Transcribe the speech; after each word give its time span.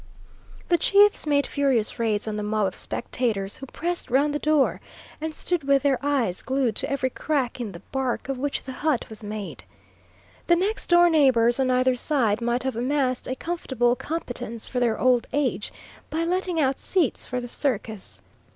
The 0.69 0.79
chiefs 0.79 1.27
made 1.27 1.45
furious 1.45 1.99
raids 1.99 2.27
on 2.27 2.35
the 2.35 2.41
mob 2.41 2.65
of 2.65 2.75
spectators 2.75 3.57
who 3.57 3.67
pressed 3.67 4.09
round 4.09 4.33
the 4.33 4.39
door, 4.39 4.81
and 5.21 5.31
stood 5.31 5.63
with 5.63 5.83
their 5.83 5.99
eyes 6.03 6.41
glued 6.41 6.75
to 6.77 6.89
every 6.91 7.11
crack 7.11 7.61
in 7.61 7.71
the 7.71 7.83
bark 7.91 8.27
of 8.27 8.39
which 8.39 8.63
the 8.63 8.71
hut 8.71 9.07
was 9.09 9.23
made. 9.23 9.63
The 10.47 10.55
next 10.55 10.87
door 10.87 11.07
neighbours 11.07 11.59
on 11.59 11.69
either 11.69 11.93
side 11.95 12.41
might 12.41 12.63
have 12.63 12.75
amassed 12.75 13.27
a 13.27 13.35
comfortable 13.35 13.95
competence 13.95 14.65
for 14.65 14.79
their 14.79 14.99
old 14.99 15.27
age, 15.33 15.71
by 16.09 16.23
letting 16.23 16.59
out 16.59 16.79
seats 16.79 17.27
for 17.27 17.39
the 17.39 17.47
circus. 17.47 18.23